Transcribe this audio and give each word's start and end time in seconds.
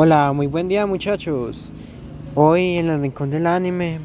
Hola, 0.00 0.32
muy 0.32 0.46
buen 0.46 0.68
día 0.68 0.86
muchachos. 0.86 1.72
Hoy 2.36 2.76
en 2.76 2.88
el 2.88 3.00
Rincón 3.00 3.30
del 3.30 3.48
Anime, 3.48 3.98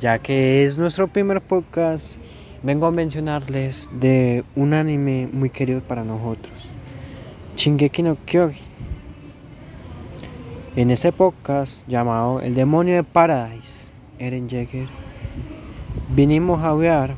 ya 0.00 0.18
que 0.18 0.64
es 0.64 0.78
nuestro 0.78 1.06
primer 1.06 1.40
podcast, 1.40 2.16
vengo 2.64 2.86
a 2.86 2.90
mencionarles 2.90 3.88
de 3.92 4.42
un 4.56 4.74
anime 4.74 5.28
muy 5.32 5.48
querido 5.48 5.80
para 5.80 6.02
nosotros, 6.02 6.68
Shingeki 7.54 8.02
no 8.02 8.16
Kyojin. 8.26 8.64
En 10.74 10.90
este 10.90 11.12
podcast 11.12 11.86
llamado 11.86 12.40
El 12.40 12.56
Demonio 12.56 12.96
de 12.96 13.04
Paradise, 13.04 13.86
Eren 14.18 14.48
Jaeger, 14.48 14.88
vinimos 16.08 16.64
a 16.64 16.70
hablar 16.70 17.14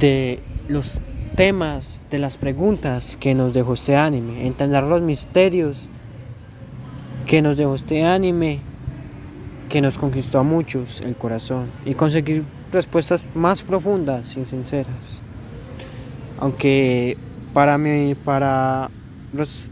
de 0.00 0.40
los 0.66 0.98
temas, 1.36 2.02
de 2.10 2.18
las 2.18 2.36
preguntas 2.36 3.16
que 3.18 3.34
nos 3.34 3.52
dejó 3.52 3.74
este 3.74 3.96
anime, 3.96 4.46
entender 4.46 4.82
los 4.82 5.00
misterios 5.02 5.88
que 7.26 7.42
nos 7.42 7.56
dejó 7.56 7.74
este 7.74 8.04
anime, 8.04 8.60
que 9.68 9.80
nos 9.80 9.96
conquistó 9.96 10.38
a 10.38 10.42
muchos 10.42 11.00
el 11.00 11.16
corazón 11.16 11.66
y 11.86 11.94
conseguir 11.94 12.44
respuestas 12.72 13.24
más 13.34 13.62
profundas 13.62 14.36
y 14.36 14.44
sinceras. 14.44 15.20
Aunque 16.38 17.16
para 17.54 17.78
mí, 17.78 18.14
para 18.14 18.90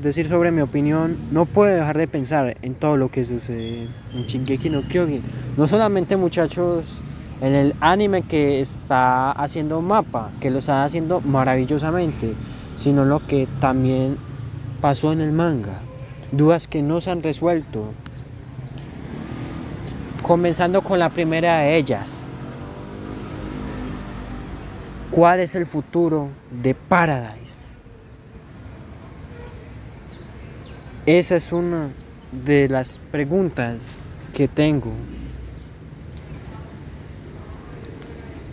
decir 0.01 0.27
sobre 0.27 0.51
mi 0.51 0.63
opinión, 0.63 1.19
no 1.31 1.45
puedo 1.45 1.75
dejar 1.75 1.99
de 1.99 2.09
pensar 2.09 2.57
en 2.63 2.75
todo 2.75 2.97
lo 2.97 3.11
que 3.11 3.25
sucede 3.25 3.89
en 4.15 4.27
Shingeki 4.27 4.71
no 4.71 4.83
Kyojin. 4.83 5.23
No 5.57 5.67
solamente 5.67 6.17
muchachos 6.17 7.03
en 7.41 7.55
el 7.55 7.75
anime 7.81 8.23
que 8.23 8.61
está 8.61 9.33
haciendo 9.33 9.81
mapa, 9.81 10.31
que 10.41 10.51
lo 10.51 10.59
está 10.59 10.85
haciendo 10.85 11.21
maravillosamente, 11.21 12.35
sino 12.77 13.05
lo 13.05 13.27
que 13.27 13.49
también 13.61 14.19
pasó 14.81 15.13
en 15.13 15.21
el 15.21 15.33
manga. 15.33 15.81
Dudas 16.33 16.69
que 16.69 16.83
no 16.83 17.01
se 17.01 17.11
han 17.11 17.23
resuelto. 17.23 17.93
Comenzando 20.23 20.83
con 20.83 20.99
la 20.99 21.09
primera 21.09 21.59
de 21.59 21.77
ellas. 21.77 22.31
¿Cuál 25.11 25.41
es 25.41 25.57
el 25.57 25.67
futuro 25.67 26.29
de 26.51 26.75
Paradise? 26.75 27.59
Esa 31.07 31.37
es 31.37 31.51
una 31.53 31.91
de 32.31 32.69
las 32.69 33.01
preguntas 33.11 34.01
que 34.35 34.47
tengo 34.47 34.93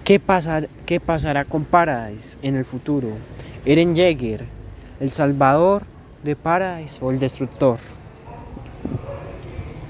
¿Qué, 0.08 0.22
¿Qué 0.86 1.02
pasará 1.02 1.44
con 1.44 1.66
Paradise 1.66 2.38
en 2.41 2.55
el 2.55 2.63
futuro? 2.63 3.09
¿Eren 3.66 3.94
Jaeger, 3.94 4.45
el 5.02 5.11
salvador 5.11 5.83
de 6.23 6.38
Paradise 6.38 6.99
o 7.02 7.11
el 7.11 7.19
destructor? 7.19 7.77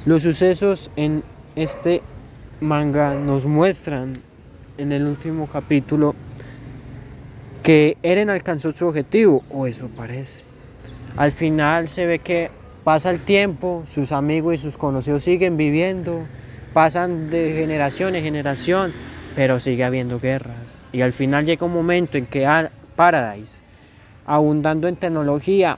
Los 0.08 0.24
sucesos 0.24 0.90
en 0.96 1.24
este 1.56 2.02
manga 2.62 3.14
nos 3.14 3.46
muestran 3.46 4.14
en 4.80 4.92
el 4.92 5.06
último 5.06 5.46
capítulo 5.46 6.16
que 7.62 7.96
Eren 8.02 8.32
alcanzó 8.32 8.72
su 8.72 8.88
objetivo, 8.88 9.44
o 9.52 9.68
eso 9.68 9.88
parece. 9.88 10.46
Al 11.16 11.32
final 11.32 11.90
se 11.90 12.08
ve 12.08 12.18
que 12.18 12.50
pasa 12.84 13.12
el 13.12 13.20
tiempo, 13.20 13.84
sus 13.88 14.12
amigos 14.12 14.56
y 14.56 14.58
sus 14.58 14.78
conocidos 14.78 15.22
siguen 15.22 15.58
viviendo, 15.58 16.22
pasan 16.74 17.30
de 17.30 17.54
generación 17.54 18.16
en 18.16 18.24
generación 18.24 18.94
pero 19.38 19.60
sigue 19.60 19.84
habiendo 19.84 20.20
guerras. 20.20 20.58
Y 20.92 21.02
al 21.04 21.14
final 21.14 21.46
llega 21.46 21.64
un 21.64 21.72
momento 21.72 22.18
en 22.18 22.26
que 22.26 22.48
Paradise, 22.96 23.62
abundando 24.26 24.88
en 24.88 24.96
tecnología, 24.96 25.78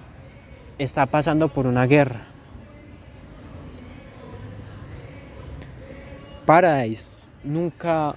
está 0.77 1.05
pasando 1.07 1.49
por 1.49 1.67
una 1.67 1.85
guerra. 1.85 2.21
Paradise 6.45 7.07
nunca 7.43 8.15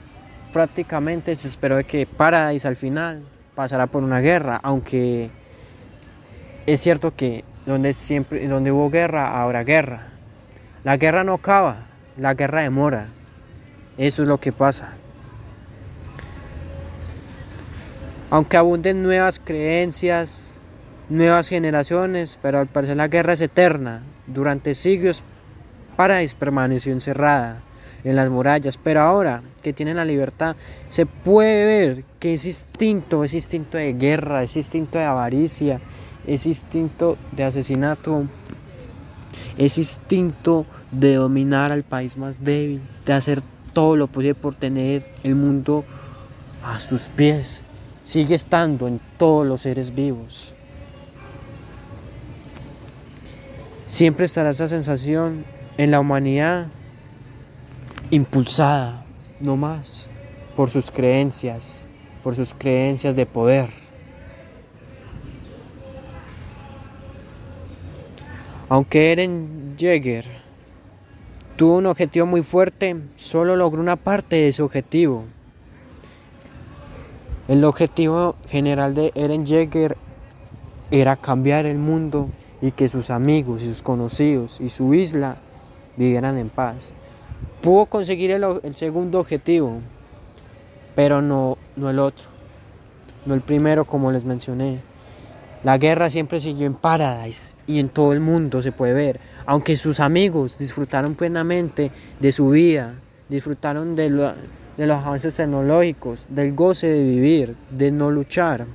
prácticamente 0.52 1.34
se 1.34 1.48
esperó 1.48 1.74
de 1.74 1.84
que 1.84 2.06
Paradise 2.06 2.68
al 2.68 2.76
final 2.76 3.24
pasará 3.56 3.88
por 3.88 4.04
una 4.04 4.20
guerra, 4.20 4.60
aunque 4.62 5.28
es 6.66 6.80
cierto 6.80 7.16
que 7.16 7.42
donde 7.66 7.94
siempre 7.94 8.46
donde 8.46 8.70
hubo 8.70 8.90
guerra 8.90 9.42
habrá 9.42 9.64
guerra. 9.64 10.06
La 10.84 10.98
guerra 10.98 11.24
no 11.24 11.34
acaba, 11.34 11.86
la 12.16 12.34
guerra 12.34 12.60
demora. 12.60 13.08
Eso 13.98 14.22
es 14.22 14.28
lo 14.28 14.38
que 14.38 14.52
pasa. 14.52 14.92
Aunque 18.32 18.56
abunden 18.56 19.02
nuevas 19.02 19.38
creencias, 19.44 20.48
nuevas 21.10 21.48
generaciones, 21.48 22.38
pero 22.40 22.60
al 22.60 22.66
parecer 22.66 22.96
la 22.96 23.08
guerra 23.08 23.34
es 23.34 23.42
eterna. 23.42 24.00
Durante 24.26 24.74
siglos 24.74 25.22
Paradise 25.96 26.34
permaneció 26.38 26.94
encerrada 26.94 27.60
en 28.04 28.16
las 28.16 28.30
murallas, 28.30 28.78
pero 28.78 29.02
ahora 29.02 29.42
que 29.60 29.74
tienen 29.74 29.98
la 29.98 30.06
libertad, 30.06 30.56
se 30.88 31.04
puede 31.04 31.66
ver 31.66 32.04
que 32.20 32.32
ese 32.32 32.48
instinto, 32.48 33.22
ese 33.22 33.36
instinto 33.36 33.76
de 33.76 33.92
guerra, 33.92 34.42
ese 34.42 34.60
instinto 34.60 34.96
de 34.96 35.04
avaricia, 35.04 35.82
ese 36.26 36.48
instinto 36.48 37.18
de 37.32 37.44
asesinato, 37.44 38.24
ese 39.58 39.82
instinto 39.82 40.64
de 40.90 41.16
dominar 41.16 41.70
al 41.70 41.82
país 41.82 42.16
más 42.16 42.42
débil, 42.42 42.80
de 43.04 43.12
hacer 43.12 43.42
todo 43.74 43.94
lo 43.94 44.06
posible 44.06 44.36
por 44.36 44.54
tener 44.54 45.06
el 45.22 45.34
mundo 45.34 45.84
a 46.64 46.80
sus 46.80 47.02
pies, 47.08 47.62
sigue 48.04 48.34
estando 48.34 48.88
en 48.88 49.00
todos 49.18 49.46
los 49.46 49.62
seres 49.62 49.94
vivos. 49.94 50.54
Siempre 53.86 54.24
estará 54.24 54.50
esa 54.50 54.68
sensación 54.68 55.44
en 55.76 55.90
la 55.90 56.00
humanidad 56.00 56.68
impulsada, 58.10 59.04
no 59.40 59.56
más, 59.56 60.08
por 60.56 60.70
sus 60.70 60.90
creencias, 60.90 61.88
por 62.22 62.36
sus 62.36 62.54
creencias 62.54 63.16
de 63.16 63.26
poder. 63.26 63.68
Aunque 68.68 69.12
Eren 69.12 69.74
Jäger 69.76 70.24
tuvo 71.56 71.76
un 71.76 71.86
objetivo 71.86 72.24
muy 72.24 72.42
fuerte, 72.42 72.96
solo 73.16 73.56
logró 73.56 73.80
una 73.80 73.96
parte 73.96 74.36
de 74.36 74.52
su 74.52 74.64
objetivo. 74.64 75.24
El 77.48 77.64
objetivo 77.64 78.36
general 78.48 78.94
de 78.94 79.10
Eren 79.16 79.44
Jaeger 79.44 79.96
era 80.92 81.16
cambiar 81.16 81.66
el 81.66 81.76
mundo 81.76 82.28
y 82.60 82.70
que 82.70 82.88
sus 82.88 83.10
amigos 83.10 83.62
y 83.62 83.66
sus 83.66 83.82
conocidos 83.82 84.60
y 84.60 84.68
su 84.68 84.94
isla 84.94 85.38
vivieran 85.96 86.38
en 86.38 86.50
paz. 86.50 86.92
Pudo 87.60 87.86
conseguir 87.86 88.30
el, 88.30 88.76
segundo 88.76 89.18
objetivo, 89.18 89.80
pero 90.94 91.20
no, 91.20 91.58
no 91.74 91.90
el 91.90 91.98
otro, 91.98 92.28
no 93.26 93.34
el 93.34 93.40
primero 93.40 93.86
como 93.86 94.12
les 94.12 94.22
mencioné. 94.22 94.78
La 95.64 95.78
guerra 95.78 96.10
siempre 96.10 96.38
siguió 96.38 96.66
en 96.66 96.74
Paradise 96.74 97.54
y 97.66 97.80
en 97.80 97.88
todo 97.88 98.12
el 98.12 98.20
mundo 98.20 98.62
se 98.62 98.70
puede 98.70 98.92
ver, 98.92 99.18
aunque 99.46 99.76
sus 99.76 99.98
amigos 99.98 100.58
disfrutaron 100.58 101.16
plenamente 101.16 101.90
de 102.20 102.30
su 102.30 102.50
vida, 102.50 102.94
disfrutaron 103.28 103.96
de, 103.96 104.10
lo, 104.10 104.32
de 104.76 104.86
los 104.86 105.04
avances 105.04 105.36
tecnológicos, 105.36 106.26
del 106.28 106.54
goce 106.54 106.88
de 106.88 107.02
vivir, 107.02 107.54
de 107.70 107.92
no 107.92 108.10
luchar. 108.10 108.66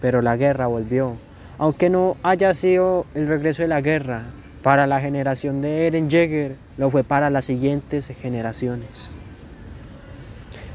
Pero 0.00 0.22
la 0.22 0.36
guerra 0.36 0.66
volvió. 0.66 1.16
Aunque 1.58 1.90
no 1.90 2.16
haya 2.22 2.52
sido 2.54 3.06
el 3.14 3.28
regreso 3.28 3.62
de 3.62 3.68
la 3.68 3.80
guerra 3.80 4.22
para 4.62 4.86
la 4.86 5.00
generación 5.00 5.62
de 5.62 5.86
Eren 5.86 6.10
Jaeger, 6.10 6.56
lo 6.76 6.90
fue 6.90 7.02
para 7.02 7.30
las 7.30 7.46
siguientes 7.46 8.08
generaciones. 8.20 9.12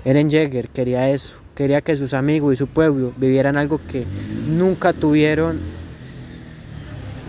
Eren 0.04 0.32
Jaeger 0.32 0.70
quería 0.70 1.10
eso, 1.10 1.36
quería 1.56 1.82
que 1.82 1.96
sus 1.96 2.14
amigos 2.14 2.54
y 2.54 2.56
su 2.56 2.68
pueblo 2.68 3.14
vivieran 3.18 3.58
algo 3.58 3.80
que 3.88 4.06
nunca 4.48 4.94
tuvieron 4.94 5.60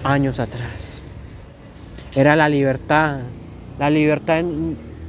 años 0.04 0.40
atrás. 0.40 1.02
Era 2.14 2.36
la 2.36 2.48
libertad, 2.48 3.20
la 3.78 3.90
libertad 3.90 4.42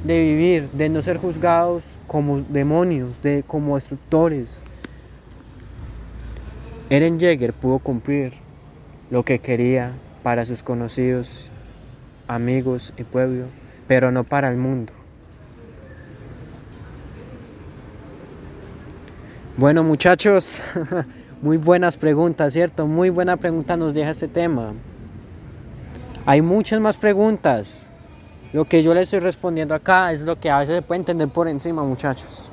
de 0.04 0.22
vivir, 0.22 0.70
de 0.72 0.88
no 0.90 1.02
ser 1.02 1.16
juzgados 1.16 1.82
como 2.06 2.40
demonios, 2.42 3.22
de, 3.22 3.42
como 3.46 3.74
destructores. 3.74 4.62
Eren 6.90 7.18
Jaeger 7.18 7.54
pudo 7.54 7.78
cumplir 7.78 8.34
lo 9.10 9.22
que 9.22 9.38
quería 9.38 9.92
para 10.22 10.44
sus 10.44 10.62
conocidos, 10.62 11.50
amigos 12.28 12.92
y 12.98 13.04
pueblo, 13.04 13.46
pero 13.88 14.12
no 14.12 14.24
para 14.24 14.50
el 14.50 14.58
mundo. 14.58 14.92
Bueno 19.56 19.82
muchachos, 19.82 20.60
muy 21.42 21.56
buenas 21.56 21.96
preguntas, 21.96 22.52
¿cierto? 22.52 22.86
Muy 22.86 23.08
buena 23.08 23.36
pregunta 23.36 23.76
nos 23.76 23.94
deja 23.94 24.10
este 24.10 24.28
tema. 24.28 24.74
Hay 26.26 26.42
muchas 26.42 26.80
más 26.80 26.96
preguntas, 26.96 27.90
lo 28.54 28.66
que 28.66 28.84
yo 28.84 28.94
le 28.94 29.02
estoy 29.02 29.18
respondiendo 29.18 29.74
acá 29.74 30.12
es 30.12 30.20
lo 30.20 30.38
que 30.38 30.48
a 30.48 30.60
veces 30.60 30.76
se 30.76 30.82
puede 30.82 31.00
entender 31.00 31.28
por 31.28 31.48
encima, 31.48 31.82
muchachos. 31.82 32.44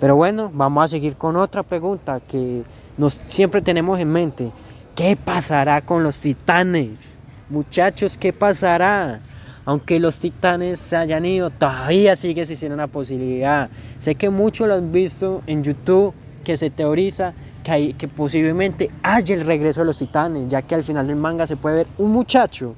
Pero 0.00 0.16
bueno, 0.16 0.50
vamos 0.52 0.84
a 0.84 0.88
seguir 0.88 1.14
con 1.14 1.36
otra 1.36 1.62
pregunta 1.62 2.18
que 2.18 2.64
nos 2.98 3.22
siempre 3.26 3.62
tenemos 3.62 4.00
en 4.00 4.10
mente. 4.10 4.50
¿Qué 4.96 5.16
pasará 5.16 5.82
con 5.82 6.02
los 6.02 6.20
titanes? 6.20 7.16
Muchachos, 7.48 8.18
¿qué 8.18 8.32
pasará? 8.32 9.20
Aunque 9.64 10.00
los 10.00 10.18
titanes 10.18 10.80
se 10.80 10.96
hayan 10.96 11.24
ido, 11.24 11.50
todavía 11.50 12.16
sigue 12.16 12.42
existiendo 12.42 12.74
una 12.74 12.88
posibilidad. 12.88 13.70
Sé 14.00 14.16
que 14.16 14.30
muchos 14.30 14.66
lo 14.66 14.74
han 14.74 14.90
visto 14.90 15.42
en 15.46 15.62
YouTube, 15.62 16.12
que 16.42 16.56
se 16.56 16.70
teoriza 16.70 17.34
que, 17.62 17.70
hay, 17.70 17.92
que 17.92 18.08
posiblemente 18.08 18.90
haya 19.04 19.36
el 19.36 19.46
regreso 19.46 19.82
de 19.82 19.86
los 19.86 19.98
titanes, 19.98 20.48
ya 20.48 20.62
que 20.62 20.74
al 20.74 20.82
final 20.82 21.06
del 21.06 21.14
manga 21.14 21.46
se 21.46 21.56
puede 21.56 21.76
ver 21.76 21.86
un 21.98 22.10
muchacho 22.10 22.74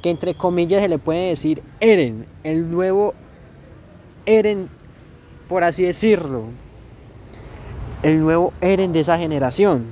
que 0.00 0.10
entre 0.10 0.34
comillas 0.34 0.82
se 0.82 0.88
le 0.88 0.98
puede 0.98 1.28
decir 1.28 1.62
Eren, 1.80 2.26
el 2.44 2.70
nuevo 2.70 3.14
Eren, 4.26 4.68
por 5.48 5.64
así 5.64 5.84
decirlo, 5.84 6.44
el 8.02 8.20
nuevo 8.20 8.52
Eren 8.60 8.92
de 8.92 9.00
esa 9.00 9.18
generación, 9.18 9.86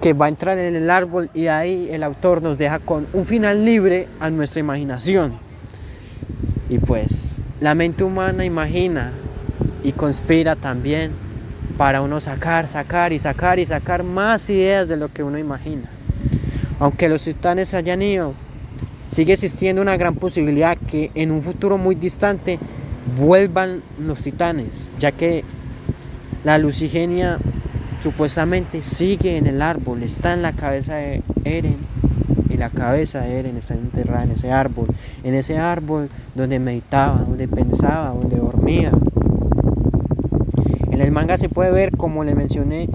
que 0.00 0.12
va 0.12 0.26
a 0.26 0.28
entrar 0.28 0.58
en 0.58 0.76
el 0.76 0.90
árbol 0.90 1.30
y 1.34 1.48
ahí 1.48 1.88
el 1.90 2.02
autor 2.02 2.42
nos 2.42 2.58
deja 2.58 2.78
con 2.78 3.06
un 3.12 3.26
final 3.26 3.64
libre 3.64 4.08
a 4.20 4.30
nuestra 4.30 4.60
imaginación. 4.60 5.34
Y 6.68 6.78
pues 6.78 7.38
la 7.60 7.74
mente 7.74 8.04
humana 8.04 8.44
imagina 8.44 9.12
y 9.82 9.92
conspira 9.92 10.56
también 10.56 11.12
para 11.76 12.02
uno 12.02 12.20
sacar, 12.20 12.66
sacar 12.66 13.12
y 13.12 13.18
sacar 13.18 13.58
y 13.58 13.66
sacar 13.66 14.02
más 14.02 14.48
ideas 14.50 14.88
de 14.88 14.96
lo 14.96 15.12
que 15.12 15.22
uno 15.22 15.38
imagina. 15.38 15.90
Aunque 16.78 17.08
los 17.08 17.22
titanes 17.22 17.74
hayan 17.74 18.02
ido, 18.02 18.34
sigue 19.10 19.32
existiendo 19.32 19.82
una 19.82 19.96
gran 19.96 20.14
posibilidad 20.14 20.76
que 20.76 21.10
en 21.14 21.30
un 21.30 21.42
futuro 21.42 21.78
muy 21.78 21.94
distante 21.94 22.58
vuelvan 23.18 23.82
los 24.04 24.20
titanes, 24.20 24.92
ya 24.98 25.12
que 25.12 25.44
la 26.44 26.58
lucigenia 26.58 27.38
supuestamente 28.00 28.82
sigue 28.82 29.36
en 29.36 29.46
el 29.46 29.62
árbol, 29.62 30.02
está 30.02 30.32
en 30.32 30.42
la 30.42 30.52
cabeza 30.52 30.96
de 30.96 31.22
Eren 31.44 31.76
y 32.50 32.56
la 32.56 32.70
cabeza 32.70 33.20
de 33.20 33.38
Eren 33.38 33.56
está 33.56 33.74
enterrada 33.74 34.24
en 34.24 34.32
ese 34.32 34.50
árbol, 34.50 34.88
en 35.24 35.34
ese 35.34 35.58
árbol 35.58 36.08
donde 36.34 36.58
meditaba, 36.58 37.24
donde 37.26 37.48
pensaba, 37.48 38.10
donde 38.10 38.36
dormía. 38.36 38.92
En 40.90 41.00
el 41.00 41.10
manga 41.10 41.36
se 41.36 41.48
puede 41.48 41.70
ver, 41.70 41.96
como 41.96 42.24
le 42.24 42.34
mencioné, 42.34 42.88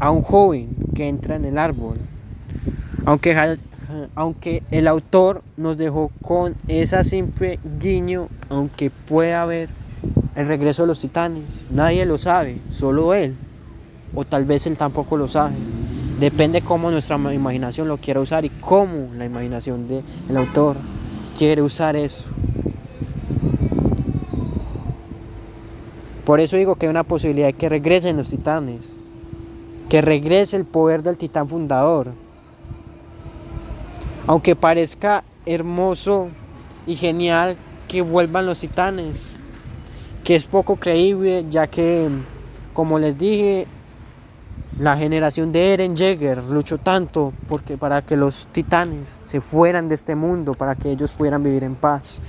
a 0.00 0.10
un 0.10 0.22
joven 0.22 0.68
que 0.94 1.08
entra 1.08 1.36
en 1.36 1.44
el 1.44 1.58
árbol. 1.58 1.96
Aunque, 3.04 3.58
aunque 4.14 4.62
el 4.70 4.86
autor 4.88 5.42
nos 5.56 5.76
dejó 5.76 6.10
con 6.22 6.54
esa 6.68 7.04
simple 7.04 7.58
guiño, 7.80 8.28
aunque 8.48 8.90
pueda 8.90 9.42
haber 9.42 9.68
el 10.34 10.46
regreso 10.46 10.82
de 10.82 10.88
los 10.88 11.00
titanes. 11.00 11.66
Nadie 11.70 12.06
lo 12.06 12.18
sabe, 12.18 12.58
solo 12.68 13.14
él. 13.14 13.36
O 14.14 14.24
tal 14.24 14.44
vez 14.44 14.66
él 14.66 14.76
tampoco 14.76 15.16
lo 15.16 15.28
sabe. 15.28 15.54
Depende 16.20 16.62
cómo 16.62 16.90
nuestra 16.90 17.16
imaginación 17.32 17.88
lo 17.88 17.98
quiera 17.98 18.20
usar 18.20 18.44
y 18.44 18.48
cómo 18.48 19.08
la 19.16 19.24
imaginación 19.24 19.86
del 19.88 20.36
autor 20.36 20.76
quiere 21.36 21.62
usar 21.62 21.94
eso. 21.94 22.24
Por 26.24 26.40
eso 26.40 26.56
digo 26.56 26.74
que 26.74 26.86
hay 26.86 26.90
una 26.90 27.04
posibilidad 27.04 27.46
de 27.46 27.52
que 27.54 27.68
regresen 27.68 28.16
los 28.16 28.30
titanes. 28.30 28.98
Que 29.88 30.02
regrese 30.02 30.56
el 30.56 30.66
poder 30.66 31.02
del 31.02 31.16
titán 31.16 31.48
fundador. 31.48 32.08
Aunque 34.28 34.54
parezca 34.54 35.24
hermoso 35.46 36.28
y 36.86 36.96
genial 36.96 37.56
que 37.88 38.02
vuelvan 38.02 38.44
los 38.44 38.60
titanes, 38.60 39.40
que 40.22 40.34
es 40.34 40.44
poco 40.44 40.76
creíble 40.76 41.46
ya 41.48 41.66
que, 41.66 42.10
como 42.74 42.98
les 42.98 43.16
dije, 43.16 43.66
la 44.78 44.98
generación 44.98 45.50
de 45.50 45.72
Eren 45.72 45.96
Jaeger 45.96 46.44
luchó 46.44 46.76
tanto 46.76 47.32
porque 47.48 47.78
para 47.78 48.02
que 48.02 48.18
los 48.18 48.48
titanes 48.52 49.16
se 49.24 49.40
fueran 49.40 49.88
de 49.88 49.94
este 49.94 50.14
mundo, 50.14 50.52
para 50.52 50.74
que 50.74 50.90
ellos 50.90 51.10
pudieran 51.10 51.42
vivir 51.42 51.64
en 51.64 51.74
paz. 51.74 52.20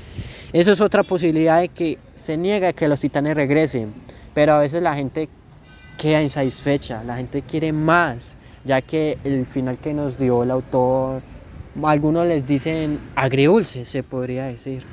Eso 0.53 0.71
es 0.71 0.79
otra 0.79 1.03
posibilidad 1.03 1.59
de 1.59 1.67
que 1.67 1.97
se 2.15 2.37
niega 2.37 2.71
que 2.71 2.87
los 2.87 3.01
titanes 3.01 3.35
regresen, 3.35 3.93
pero 4.33 4.53
a 4.53 4.59
veces 4.59 4.81
la 4.81 4.95
gente 4.95 5.27
queda 5.97 6.23
insatisfecha, 6.23 7.03
la 7.03 7.17
gente 7.17 7.41
quiere 7.41 7.73
más, 7.73 8.37
ya 8.63 8.81
que 8.81 9.17
el 9.25 9.45
final 9.45 9.77
que 9.79 9.93
nos 9.93 10.17
dio 10.17 10.43
el 10.43 10.51
autor, 10.51 11.21
algunos 11.83 12.27
les 12.27 12.45
dicen 12.45 12.99
agridulce, 13.15 13.85
se 13.85 14.03
podría 14.03 14.45
decir 14.45 14.83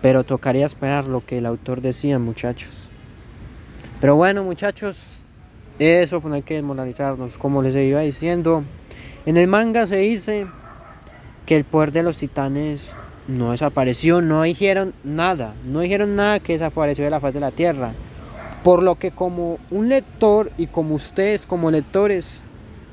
pero 0.00 0.24
tocaría 0.24 0.66
esperar 0.66 1.06
lo 1.06 1.24
que 1.24 1.38
el 1.38 1.46
autor 1.46 1.80
decía, 1.80 2.18
muchachos. 2.18 2.90
Pero 4.00 4.16
bueno, 4.16 4.44
muchachos, 4.44 5.18
eso 5.78 6.20
pues 6.20 6.30
no 6.30 6.36
hay 6.36 6.42
que 6.42 6.54
desmoralizarnos. 6.54 7.36
Como 7.36 7.62
les 7.62 7.74
iba 7.74 8.00
diciendo, 8.00 8.62
en 9.26 9.36
el 9.36 9.48
manga 9.48 9.86
se 9.86 9.96
dice 9.96 10.46
que 11.46 11.56
el 11.56 11.64
poder 11.64 11.90
de 11.92 12.02
los 12.02 12.18
titanes 12.18 12.96
no 13.26 13.50
desapareció, 13.50 14.20
no 14.22 14.42
dijeron 14.42 14.94
nada, 15.02 15.52
no 15.66 15.80
dijeron 15.80 16.16
nada 16.16 16.40
que 16.40 16.54
desapareció 16.54 17.04
de 17.04 17.10
la 17.10 17.20
faz 17.20 17.34
de 17.34 17.40
la 17.40 17.50
tierra. 17.50 17.92
Por 18.62 18.82
lo 18.82 18.96
que 18.96 19.10
como 19.10 19.58
un 19.70 19.88
lector 19.88 20.50
y 20.58 20.66
como 20.66 20.94
ustedes 20.94 21.46
como 21.46 21.70
lectores, 21.70 22.42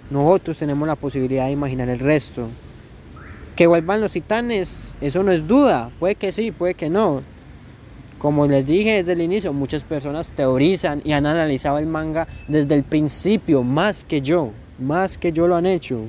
nosotros 0.09 0.57
tenemos 0.59 0.87
la 0.87 0.95
posibilidad 0.95 1.45
de 1.45 1.51
imaginar 1.51 1.89
el 1.89 1.99
resto. 1.99 2.47
Que 3.55 3.67
vuelvan 3.67 4.01
los 4.01 4.11
titanes, 4.11 4.93
eso 5.01 5.23
no 5.23 5.31
es 5.31 5.47
duda, 5.47 5.89
puede 5.99 6.15
que 6.15 6.31
sí, 6.31 6.51
puede 6.51 6.73
que 6.73 6.89
no. 6.89 7.21
Como 8.19 8.47
les 8.47 8.65
dije 8.65 8.95
desde 8.95 9.13
el 9.13 9.21
inicio, 9.21 9.53
muchas 9.53 9.83
personas 9.83 10.31
teorizan 10.31 11.01
y 11.03 11.13
han 11.13 11.25
analizado 11.25 11.77
el 11.77 11.85
manga 11.85 12.27
desde 12.47 12.75
el 12.75 12.83
principio, 12.83 13.63
más 13.63 14.03
que 14.03 14.21
yo, 14.21 14.51
más 14.79 15.17
que 15.17 15.31
yo 15.31 15.47
lo 15.47 15.55
han 15.55 15.65
hecho. 15.65 16.01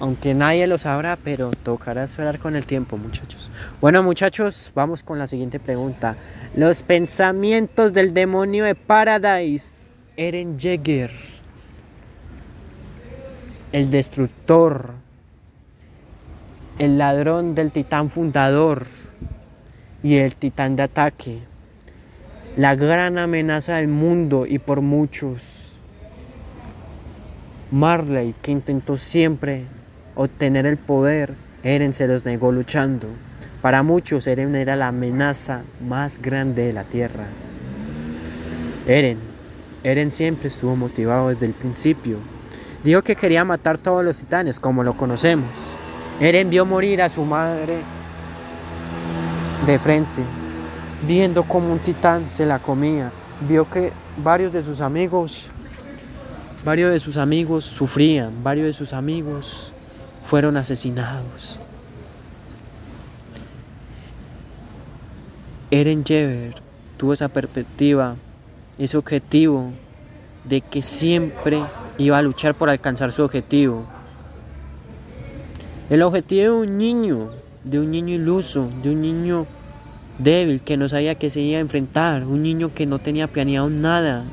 Aunque 0.00 0.32
nadie 0.32 0.66
lo 0.66 0.78
sabrá, 0.78 1.16
pero 1.16 1.50
tocará 1.50 2.04
esperar 2.04 2.38
con 2.38 2.54
el 2.54 2.66
tiempo, 2.66 2.96
muchachos. 2.96 3.50
Bueno, 3.80 4.02
muchachos, 4.02 4.70
vamos 4.74 5.02
con 5.02 5.18
la 5.18 5.26
siguiente 5.26 5.58
pregunta. 5.58 6.16
Los 6.54 6.84
pensamientos 6.84 7.92
del 7.92 8.14
demonio 8.14 8.64
de 8.64 8.76
Paradise, 8.76 9.87
Eren 10.20 10.58
Jaeger 10.58 11.12
el 13.70 13.92
destructor, 13.92 14.94
el 16.80 16.98
ladrón 16.98 17.54
del 17.54 17.70
titán 17.70 18.10
fundador 18.10 18.84
y 20.02 20.16
el 20.16 20.34
titán 20.34 20.74
de 20.74 20.82
ataque, 20.82 21.38
la 22.56 22.74
gran 22.74 23.16
amenaza 23.16 23.76
del 23.76 23.86
mundo 23.86 24.44
y 24.44 24.58
por 24.58 24.80
muchos. 24.80 25.40
Marley, 27.70 28.34
que 28.42 28.50
intentó 28.50 28.96
siempre 28.96 29.66
obtener 30.16 30.66
el 30.66 30.78
poder, 30.78 31.34
Eren 31.62 31.94
se 31.94 32.08
los 32.08 32.24
negó 32.24 32.50
luchando. 32.50 33.06
Para 33.62 33.84
muchos, 33.84 34.26
Eren 34.26 34.56
era 34.56 34.74
la 34.74 34.88
amenaza 34.88 35.62
más 35.86 36.20
grande 36.20 36.64
de 36.64 36.72
la 36.72 36.82
tierra. 36.82 37.26
Eren, 38.88 39.27
Eren 39.84 40.10
siempre 40.10 40.48
estuvo 40.48 40.76
motivado 40.76 41.28
desde 41.28 41.46
el 41.46 41.52
principio 41.52 42.18
Dijo 42.84 43.02
que 43.02 43.16
quería 43.16 43.44
matar 43.44 43.78
todos 43.78 44.04
los 44.04 44.18
titanes, 44.18 44.60
como 44.60 44.84
lo 44.84 44.96
conocemos. 44.96 45.50
Eren 46.20 46.48
vio 46.48 46.64
morir 46.64 47.02
a 47.02 47.08
su 47.08 47.24
madre 47.24 47.80
de 49.66 49.78
frente, 49.78 50.22
viendo 51.06 51.42
como 51.42 51.72
un 51.72 51.80
titán 51.80 52.30
se 52.30 52.46
la 52.46 52.60
comía. 52.60 53.10
Vio 53.48 53.68
que 53.68 53.92
varios 54.22 54.52
de 54.52 54.62
sus 54.62 54.80
amigos, 54.80 55.48
varios 56.64 56.92
de 56.92 57.00
sus 57.00 57.16
amigos 57.16 57.64
sufrían, 57.64 58.44
varios 58.44 58.66
de 58.66 58.72
sus 58.72 58.92
amigos 58.92 59.72
fueron 60.24 60.56
asesinados. 60.56 61.58
Eren 65.70 66.04
Jever 66.04 66.54
tuvo 66.96 67.12
esa 67.12 67.28
perspectiva, 67.28 68.14
ese 68.78 68.96
objetivo 68.96 69.72
de 70.44 70.60
que 70.60 70.82
siempre 70.82 71.62
iba 71.98 72.16
a 72.16 72.22
luchar 72.22 72.54
por 72.54 72.70
alcanzar 72.70 73.12
su 73.12 73.22
objetivo. 73.24 73.84
El 75.90 76.02
objetivo 76.02 76.42
de 76.42 76.50
un 76.50 76.78
niño, 76.78 77.30
de 77.64 77.80
un 77.80 77.90
niño 77.90 78.14
iluso, 78.14 78.70
de 78.82 78.90
un 78.90 79.02
niño 79.02 79.46
débil 80.18 80.60
que 80.60 80.76
no 80.76 80.88
sabía 80.88 81.16
que 81.16 81.30
se 81.30 81.40
iba 81.40 81.58
a 81.58 81.60
enfrentar, 81.60 82.24
un 82.24 82.42
niño 82.42 82.72
que 82.74 82.86
no 82.86 82.98
tenía 82.98 83.26
planeado 83.26 83.68
nada, 83.68 84.24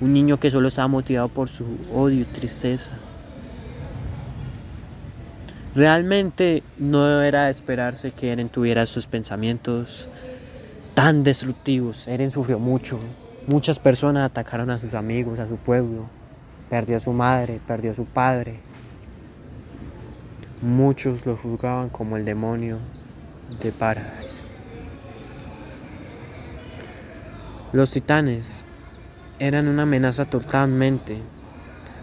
un 0.00 0.12
niño 0.12 0.38
que 0.38 0.50
solo 0.50 0.68
estaba 0.68 0.88
motivado 0.88 1.28
por 1.28 1.48
su 1.48 1.64
odio 1.94 2.22
y 2.22 2.24
tristeza. 2.24 2.92
Realmente 5.74 6.62
no 6.78 7.22
era 7.22 7.46
de 7.46 7.50
esperarse 7.50 8.10
que 8.10 8.30
Eren 8.30 8.50
tuviera 8.50 8.82
esos 8.82 9.06
pensamientos 9.06 10.06
tan 10.94 11.24
destructivos. 11.24 12.06
Eren 12.08 12.30
sufrió 12.30 12.58
mucho. 12.58 12.98
Muchas 13.46 13.78
personas 13.78 14.30
atacaron 14.30 14.70
a 14.70 14.78
sus 14.78 14.94
amigos, 14.94 15.38
a 15.38 15.48
su 15.48 15.56
pueblo. 15.56 16.06
Perdió 16.70 16.96
a 16.96 17.00
su 17.00 17.12
madre, 17.12 17.60
perdió 17.66 17.92
a 17.92 17.94
su 17.94 18.04
padre. 18.04 18.60
Muchos 20.60 21.26
lo 21.26 21.36
juzgaban 21.36 21.88
como 21.88 22.16
el 22.16 22.24
demonio 22.24 22.78
de 23.62 23.72
Paradise. 23.72 24.48
Los 27.72 27.90
titanes 27.90 28.64
eran 29.38 29.66
una 29.66 29.82
amenaza 29.82 30.24
totalmente 30.24 31.18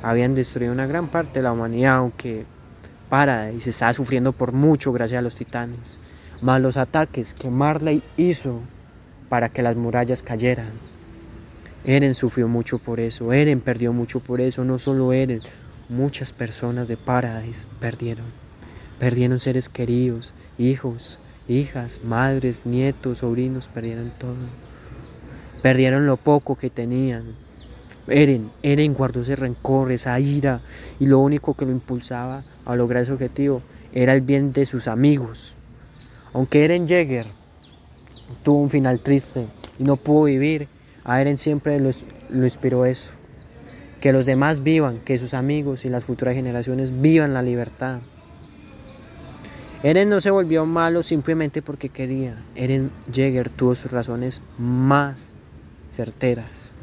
habían 0.01 0.33
destruido 0.33 0.71
una 0.73 0.87
gran 0.87 1.07
parte 1.07 1.39
de 1.39 1.43
la 1.43 1.51
humanidad, 1.51 1.95
aunque 1.95 2.45
Paradise 3.09 3.69
estaba 3.69 3.93
sufriendo 3.93 4.31
por 4.31 4.53
mucho 4.53 4.91
gracias 4.91 5.19
a 5.19 5.23
los 5.23 5.35
titanes, 5.35 5.99
más 6.41 6.61
los 6.61 6.77
ataques 6.77 7.33
que 7.33 7.49
Marley 7.49 8.01
hizo 8.17 8.61
para 9.27 9.49
que 9.49 9.61
las 9.61 9.75
murallas 9.75 10.23
cayeran. 10.23 10.71
Eren 11.85 12.13
sufrió 12.13 12.47
mucho 12.47 12.77
por 12.77 12.99
eso, 12.99 13.31
Eren 13.31 13.61
perdió 13.61 13.93
mucho 13.93 14.19
por 14.19 14.41
eso, 14.41 14.65
no 14.65 14.79
solo 14.79 15.13
Eren, 15.13 15.41
muchas 15.87 16.33
personas 16.33 16.87
de 16.87 16.97
Paradise 16.97 17.65
perdieron. 17.79 18.25
Perdieron 18.99 19.39
seres 19.39 19.69
queridos, 19.69 20.33
hijos, 20.57 21.19
hijas, 21.47 22.01
madres, 22.03 22.65
nietos, 22.65 23.19
sobrinos, 23.19 23.69
perdieron 23.69 24.11
todo. 24.19 24.35
Perdieron 25.61 26.05
lo 26.05 26.17
poco 26.17 26.57
que 26.57 26.69
tenían. 26.69 27.23
Eren, 28.07 28.51
Eren 28.61 28.93
guardó 28.93 29.21
ese 29.21 29.37
rencor, 29.37 29.91
esa 29.93 30.19
ira, 30.19 30.61
y 30.99 31.05
lo 31.05 31.19
único 31.19 31.53
que 31.53 31.65
lo 31.65 31.71
impulsaba 31.71 32.43
a 32.65 32.75
lograr 32.75 33.03
ese 33.03 33.13
objetivo 33.13 33.61
era 33.93 34.13
el 34.13 34.21
bien 34.21 34.51
de 34.51 34.65
sus 34.65 34.89
amigos. 34.89 35.55
Aunque 36.33 36.65
Eren 36.65 36.87
Jäger 36.87 37.25
tuvo 38.43 38.61
un 38.61 38.69
final 38.69 38.99
triste 38.99 39.47
y 39.79 39.83
no 39.83 39.95
pudo 39.95 40.25
vivir, 40.25 40.67
a 41.05 41.21
Eren 41.21 41.37
siempre 41.37 41.79
lo, 41.79 41.89
inspiró 42.45 42.85
eso. 42.85 43.11
Que 44.01 44.13
los 44.13 44.25
demás 44.25 44.63
vivan, 44.63 44.99
que 44.99 45.17
sus 45.17 45.33
amigos 45.33 45.85
y 45.85 45.89
las 45.89 46.05
futuras 46.05 46.35
generaciones 46.35 47.01
vivan 47.01 47.33
la 47.33 47.41
libertad. 47.41 47.99
Eren 49.81 50.09
no 50.09 50.19
se 50.21 50.31
volvió 50.31 50.65
malo 50.65 51.03
simplemente 51.03 51.61
porque 51.61 51.89
quería. 51.89 52.35
Eren 52.55 52.91
Jäger 53.11 53.49
tuvo 53.49 53.75
sus 53.75 53.91
razones 53.91 54.41
más 54.57 55.35
certeras. 55.89 56.73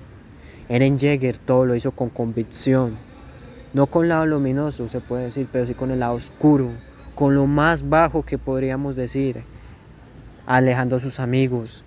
Eren 0.68 0.98
Jäger 0.98 1.38
todo 1.38 1.66
lo 1.66 1.74
hizo 1.74 1.92
con 1.92 2.10
convicción. 2.10 2.96
No 3.74 3.86
con 3.86 4.08
lado 4.08 4.24
luminoso, 4.24 4.88
se 4.88 5.00
puede 5.00 5.24
decir, 5.24 5.48
pero 5.52 5.66
sí 5.66 5.74
con 5.74 5.90
el 5.90 6.00
lado 6.00 6.14
oscuro, 6.14 6.70
con 7.14 7.34
lo 7.34 7.46
más 7.46 7.88
bajo 7.88 8.24
que 8.24 8.38
podríamos 8.38 8.96
decir. 8.96 9.42
Alejando 10.46 10.96
a 10.96 11.00
sus 11.00 11.20
amigos, 11.20 11.84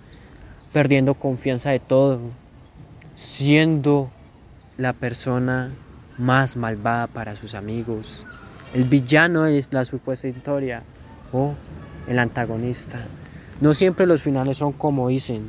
perdiendo 0.72 1.14
confianza 1.14 1.70
de 1.70 1.80
todo, 1.80 2.20
siendo 3.16 4.08
la 4.76 4.92
persona 4.92 5.70
más 6.18 6.56
malvada 6.56 7.06
para 7.06 7.36
sus 7.36 7.54
amigos. 7.54 8.24
El 8.74 8.84
villano 8.84 9.46
es 9.46 9.72
la 9.72 9.84
supuesta 9.84 10.28
historia 10.28 10.82
o 11.32 11.54
el 12.08 12.18
antagonista. 12.18 12.98
No 13.60 13.74
siempre 13.74 14.06
los 14.06 14.22
finales 14.22 14.58
son 14.58 14.72
como 14.72 15.08
dicen. 15.08 15.48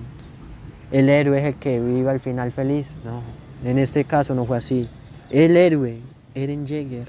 El 0.92 1.08
héroe 1.08 1.40
es 1.40 1.54
el 1.54 1.60
que 1.60 1.80
vive 1.80 2.10
al 2.10 2.20
final 2.20 2.52
feliz. 2.52 2.98
No, 3.06 3.22
en 3.64 3.78
este 3.78 4.04
caso 4.04 4.36
no 4.36 4.46
fue 4.46 4.58
así. 4.58 4.90
El 5.30 5.56
héroe, 5.56 6.02
Eren 6.36 6.68
Jaeger, 6.68 7.08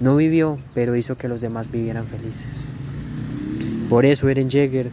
no 0.00 0.16
vivió, 0.16 0.58
pero 0.74 0.94
hizo 0.94 1.16
que 1.16 1.28
los 1.28 1.40
demás 1.40 1.70
vivieran 1.70 2.06
felices. 2.06 2.72
Por 3.88 4.04
eso 4.04 4.28
Eren 4.28 4.48
Jaeger 4.48 4.90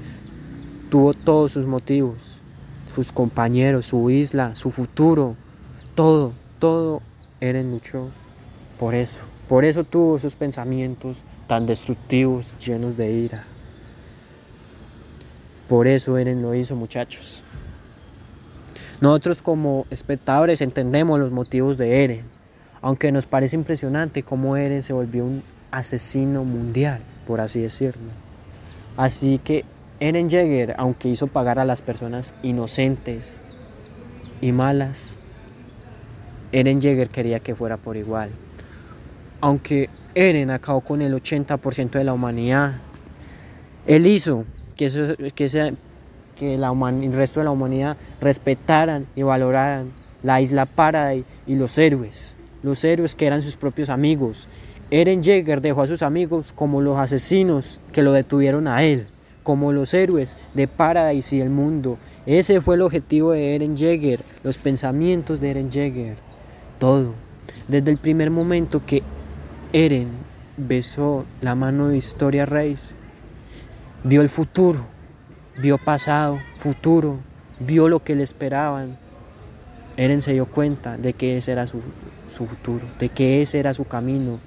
tuvo 0.90 1.14
todos 1.14 1.52
sus 1.52 1.68
motivos, 1.68 2.41
sus 2.96 3.12
compañeros, 3.12 3.88
su 3.88 4.10
isla, 4.10 4.56
su 4.56 4.72
futuro, 4.72 5.36
todo, 5.96 6.34
todo 6.60 7.02
Eren 7.40 7.72
luchó 7.72 8.10
por 8.80 8.96
eso. 8.96 9.20
Por 9.48 9.66
eso 9.66 9.84
tuvo 9.84 10.18
esos 10.18 10.36
pensamientos 10.36 11.18
tan 11.48 11.66
destructivos, 11.66 12.48
llenos 12.66 12.98
de 12.98 13.12
ira. 13.12 13.44
Por 15.68 15.88
eso 15.88 16.18
Eren 16.18 16.42
lo 16.42 16.56
hizo, 16.56 16.76
muchachos. 16.76 17.44
Nosotros 19.02 19.42
como 19.42 19.86
espectadores 19.90 20.62
entendemos 20.62 21.20
los 21.20 21.32
motivos 21.32 21.78
de 21.78 22.04
Eren, 22.04 22.26
aunque 22.82 23.12
nos 23.12 23.26
parece 23.26 23.56
impresionante 23.56 24.24
cómo 24.24 24.56
Eren 24.58 24.84
se 24.84 24.94
volvió 24.94 25.26
un 25.26 25.44
asesino 25.72 26.44
mundial, 26.44 27.02
por 27.26 27.42
así 27.42 27.62
decirlo. 27.62 28.12
Así 28.98 29.40
que 29.40 29.66
Eren 30.02 30.32
Jäger, 30.32 30.74
aunque 30.80 31.10
hizo 31.10 31.28
pagar 31.28 31.60
a 31.60 31.66
las 31.66 31.84
personas 31.84 32.34
inocentes 32.42 33.40
y 34.42 34.52
malas, 34.52 35.16
Eren 36.52 36.82
Jäger 36.82 37.10
quería 37.10 37.40
que 37.40 37.54
fuera 37.54 37.78
por 37.78 37.96
igual. 37.98 38.32
Aunque 39.42 39.90
Eren 40.16 40.50
acabó 40.50 40.82
con 40.82 41.04
el 41.04 41.14
80% 41.14 41.92
de 41.92 42.04
la 42.04 42.14
humanidad, 42.14 42.80
él 43.86 44.08
hizo 44.08 44.44
que 44.76 44.90
la 46.58 46.72
el 46.72 47.14
resto 47.14 47.40
de 47.40 47.44
la 47.44 47.52
humanidad 47.52 47.96
respetaran 48.22 49.06
y 49.16 49.22
valoraran 49.22 49.92
la 50.24 50.42
isla 50.42 50.66
Paradise 50.66 51.28
y 51.46 51.58
los 51.58 51.78
héroes, 51.78 52.36
los 52.64 52.84
héroes 52.84 53.14
que 53.14 53.28
eran 53.28 53.44
sus 53.44 53.56
propios 53.56 53.90
amigos. 53.90 54.48
Eren 54.90 55.22
Jaeger 55.22 55.62
dejó 55.62 55.84
a 55.84 55.88
sus 55.88 56.02
amigos 56.02 56.54
como 56.54 56.82
los 56.82 56.98
asesinos 56.98 57.80
que 57.92 58.02
lo 58.02 58.14
detuvieron 58.14 58.68
a 58.68 58.82
él, 58.82 59.06
como 59.44 59.72
los 59.72 59.94
héroes 59.94 60.38
de 60.54 60.68
Paradise 60.68 61.36
y 61.36 61.40
del 61.40 61.50
mundo. 61.50 61.98
Ese 62.26 62.62
fue 62.62 62.76
el 62.76 62.82
objetivo 62.82 63.32
de 63.32 63.56
Eren 63.56 63.76
Jaeger, 63.76 64.24
los 64.44 64.58
pensamientos 64.58 65.40
de 65.40 65.52
Eren 65.52 65.72
Jaeger, 65.72 66.18
todo. 66.80 67.14
Desde 67.68 67.92
el 67.92 67.98
primer 67.98 68.30
momento 68.30 68.86
que 68.86 69.02
Eren 69.74 70.10
besó 70.58 71.26
la 71.42 71.56
mano 71.56 71.88
de 71.88 71.98
Historia 71.98 72.46
Reis, 72.46 72.94
vio 74.04 74.22
el 74.22 74.30
futuro, 74.30 74.86
vio 75.60 75.78
pasado, 75.78 76.40
futuro, 76.60 77.20
vio 77.60 77.88
lo 77.90 78.04
que 78.04 78.16
le 78.16 78.24
esperaban. 78.24 78.98
Eren 79.98 80.22
se 80.22 80.34
dio 80.34 80.46
cuenta 80.46 80.98
de 80.98 81.14
que 81.14 81.38
ese 81.38 81.52
era 81.52 81.68
su, 81.68 81.82
su 82.38 82.46
futuro, 82.46 82.86
de 83.00 83.10
que 83.10 83.42
ese 83.42 83.60
era 83.60 83.74
su 83.74 83.86
camino. 83.86 84.40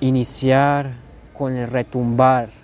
Iniciar 0.00 0.96
con 1.32 1.54
el 1.54 1.68
retumbar 1.68 2.61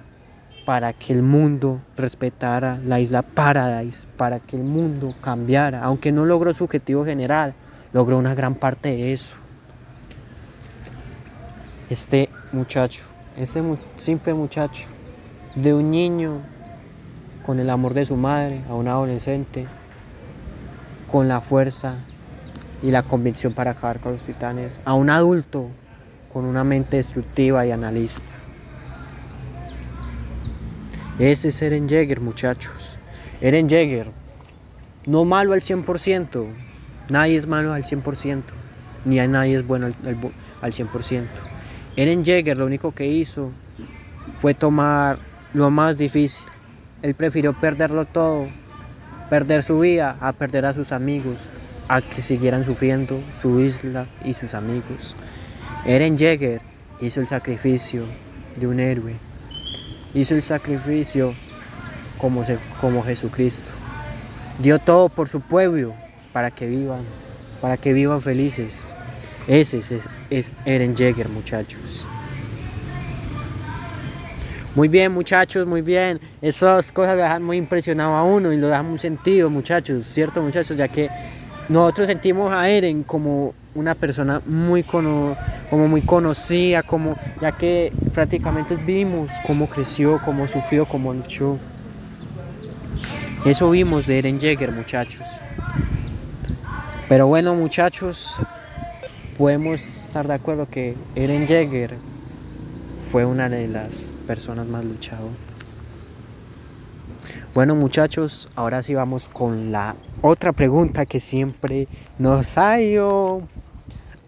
para 0.69 0.93
que 0.93 1.15
el 1.15 1.23
mundo 1.23 1.81
respetara 1.97 2.79
la 2.85 3.01
isla 3.01 3.23
Paradise, 3.23 4.07
para 4.19 4.39
que 4.39 4.55
el 4.55 4.65
mundo 4.65 5.15
cambiara. 5.23 5.83
Aunque 5.83 6.13
no 6.13 6.27
logró 6.27 6.53
su 6.53 6.65
objetivo 6.65 7.07
general, 7.07 7.55
logró 7.95 8.19
una 8.19 8.35
gran 8.35 8.55
parte 8.55 8.91
de 8.91 9.15
eso 9.15 9.33
este 11.89 12.29
muchacho, 12.53 13.01
este 13.39 13.63
simple 13.97 14.35
muchacho, 14.35 14.85
de 15.55 15.73
un 15.73 15.91
niño 15.91 16.43
con 17.47 17.61
el 17.61 17.71
amor 17.71 17.95
de 17.95 18.05
su 18.05 18.17
madre 18.17 18.61
a 18.69 18.75
un 18.75 18.89
adolescente, 18.89 19.67
con 21.11 21.29
la 21.29 21.41
fuerza 21.41 21.95
y 22.83 22.91
la 22.91 23.05
convicción 23.05 23.55
para 23.55 23.71
acabar 23.71 24.01
con 24.01 24.13
los 24.13 24.21
titanes, 24.21 24.83
a 24.85 24.93
un 24.93 25.09
adulto 25.09 25.71
con 26.31 26.45
una 26.45 26.63
mente 26.63 26.99
destructiva 26.99 27.65
y 27.65 27.71
analista. 27.71 28.38
Ese 31.19 31.49
es 31.49 31.63
Eren 31.63 31.89
Jäger, 31.89 32.21
muchachos. 32.21 32.97
Eren 33.41 33.69
Jäger, 33.69 34.07
no 35.05 35.25
malo 35.25 35.53
al 35.53 35.63
100%, 35.63 36.47
nadie 37.09 37.37
es 37.37 37.47
malo 37.49 37.73
al 37.73 37.83
100%, 37.83 38.43
ni 39.05 39.19
a 39.19 39.27
nadie 39.27 39.57
es 39.57 39.67
bueno 39.67 39.87
al, 39.87 39.95
al 40.61 40.73
100%. 40.73 41.25
Eren 41.97 42.25
Jäger 42.25 42.57
lo 42.57 42.67
único 42.67 42.93
que 42.93 43.09
hizo 43.09 43.53
fue 44.41 44.55
tomar 44.55 45.19
lo 45.55 45.71
más 45.71 45.99
difícil. 45.99 46.47
Él 47.03 47.15
prefirió 47.15 47.53
perderlo 47.53 48.05
todo, 48.05 48.47
perder 49.29 49.65
su 49.65 49.81
vida, 49.81 50.17
a 50.21 50.33
perder 50.33 50.67
a 50.67 50.73
sus 50.73 50.93
amigos, 50.93 51.49
a 51.89 52.01
que 52.01 52.23
siguieran 52.23 52.63
sufriendo 52.63 53.21
su 53.35 53.59
isla 53.59 54.07
y 54.25 54.35
sus 54.35 54.55
amigos. 54.55 55.17
Eren 55.85 56.17
Jäger 56.17 56.61
hizo 57.01 57.21
el 57.21 57.27
sacrificio 57.27 58.05
de 58.57 58.69
un 58.69 58.79
héroe, 58.79 59.15
hizo 60.15 60.35
el 60.35 60.43
sacrificio 60.43 61.35
como, 62.19 62.45
como 62.81 63.03
Jesucristo. 63.03 63.71
Dio 64.59 64.79
todo 64.79 65.09
por 65.09 65.29
su 65.29 65.41
pueblo 65.41 65.95
para 66.33 66.51
que 66.51 66.67
vivan, 66.67 67.03
para 67.61 67.77
que 67.77 67.93
vivan 67.93 68.21
felices. 68.21 68.95
Ese 69.47 69.79
es, 70.31 70.53
Eren 70.65 70.97
Jäger, 70.97 71.29
muchachos. 71.29 72.07
Muy 74.75 74.89
bien, 74.89 75.13
muchachos, 75.13 75.67
muy 75.67 75.81
bien. 75.81 76.21
Esas 76.43 76.93
cosas 76.93 77.17
lo 77.17 77.23
dejan 77.23 77.43
muy 77.43 77.57
impresionado 77.57 78.15
a 78.15 78.23
uno 78.23 78.53
y 78.53 78.59
lo 78.59 78.69
dejan 78.69 78.91
muy 78.91 78.99
sentido, 78.99 79.49
muchachos, 79.51 80.07
¿cierto, 80.07 80.43
muchachos? 80.43 80.77
Ya 80.77 80.87
que 80.87 81.09
nosotros 81.69 82.09
sentimos 82.09 82.53
a 82.53 82.69
Eren 82.69 83.03
como 83.03 83.55
una 83.79 83.95
persona 83.95 84.43
muy, 84.45 84.83
como 84.83 85.37
muy 85.71 86.03
conocida, 86.03 86.83
como, 86.83 87.17
ya 87.41 87.53
que 87.53 87.93
prácticamente 88.13 88.75
vimos 88.75 89.31
cómo 89.47 89.69
creció, 89.69 90.21
cómo 90.25 90.49
sufrió, 90.49 90.85
cómo 90.85 91.15
luchó. 91.15 91.59
Eso 93.45 93.71
vimos 93.71 94.07
de 94.07 94.19
Eren 94.19 94.41
Jäger, 94.41 94.73
muchachos. 94.73 95.27
Pero 97.09 97.29
bueno, 97.29 97.55
muchachos, 97.55 98.37
podemos 99.39 99.81
estar 99.81 100.27
de 100.27 100.35
acuerdo 100.35 100.69
que 100.69 100.97
Eren 101.15 101.47
Jäger 101.47 101.95
fue 103.13 103.25
una 103.25 103.49
de 103.49 103.69
las 103.69 104.17
personas 104.27 104.67
más 104.67 104.85
luchadoras. 104.85 105.49
Bueno 107.55 107.75
muchachos, 107.75 108.49
ahora 108.55 108.83
sí 108.83 108.95
vamos 108.95 109.29
con 109.29 109.73
la 109.73 109.97
otra 110.23 110.53
pregunta 110.53 111.07
que 111.07 111.19
siempre 111.19 111.89
nos 112.19 112.59
ha 112.59 112.81
ido 112.81 113.43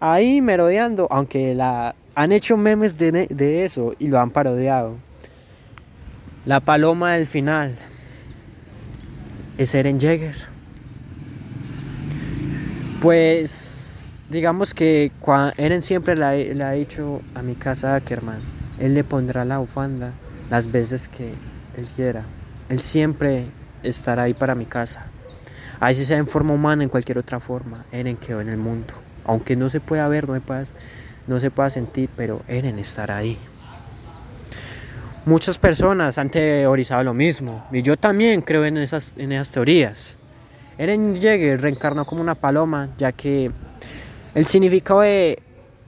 ahí 0.01 0.41
merodeando, 0.41 1.07
aunque 1.09 1.55
la, 1.55 1.95
han 2.15 2.33
hecho 2.33 2.57
memes 2.57 2.97
de, 2.97 3.63
eso 3.63 3.93
y 3.99 4.07
lo 4.07 4.19
han 4.19 4.31
parodiado. 4.31 4.97
La 6.45 6.59
paloma 6.59 7.13
del 7.13 7.27
final 7.27 7.77
es 9.57 9.73
Eren 9.75 9.99
Jaeger. 9.99 10.35
Pues 13.01 14.09
digamos 14.29 14.73
que 14.73 15.11
Eren 15.57 15.81
siempre 15.81 16.15
le 16.15 16.63
ha 16.63 16.71
dicho 16.71 17.21
a 17.35 17.41
mi 17.41 17.55
casa 17.55 17.95
Ackerman, 17.95 18.41
él 18.79 18.93
le 18.93 19.03
pondrá 19.03 19.45
la 19.45 19.59
bufanda 19.59 20.11
las 20.49 20.71
veces 20.71 21.07
que 21.07 21.29
él 21.77 21.87
quiera. 21.95 22.23
Él 22.69 22.79
siempre 22.79 23.45
estará 23.83 24.23
ahí 24.23 24.33
para 24.33 24.55
mi 24.55 24.65
casa. 24.65 25.05
Ahí 25.79 25.95
sea 25.95 26.17
en 26.17 26.27
forma 26.27 26.53
humana, 26.53 26.83
en 26.83 26.89
cualquier 26.89 27.17
otra 27.17 27.39
forma, 27.39 27.85
Eren 27.91 28.17
quedó 28.17 28.41
en 28.41 28.49
el 28.49 28.57
mundo. 28.57 28.93
Aunque 29.25 29.55
no 29.55 29.69
se 29.69 29.79
pueda 29.79 30.07
ver, 30.07 30.27
no 30.27 30.35
se 30.35 30.41
pueda, 30.41 30.65
no 31.27 31.39
se 31.39 31.51
sentir, 31.69 32.09
pero 32.15 32.41
Eren 32.47 32.79
estará 32.79 33.17
ahí. 33.17 33.37
Muchas 35.25 35.57
personas 35.59 36.17
han 36.17 36.31
teorizado 36.31 37.03
lo 37.03 37.13
mismo, 37.13 37.65
y 37.71 37.83
yo 37.83 37.95
también 37.95 38.41
creo 38.41 38.65
en 38.65 38.77
esas, 38.77 39.13
en 39.17 39.31
esas 39.31 39.51
teorías. 39.51 40.17
Eren 40.77 41.21
Jaeger 41.21 41.61
reencarnó 41.61 42.05
como 42.05 42.21
una 42.21 42.33
paloma, 42.33 42.89
ya 42.97 43.11
que 43.11 43.51
el 44.33 44.47
significado 44.47 45.01
de 45.01 45.39